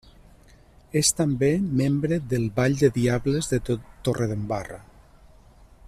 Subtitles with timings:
[1.01, 1.49] És, també,
[1.81, 3.61] membre del Ball de Diables de
[4.09, 4.85] Torredembarra.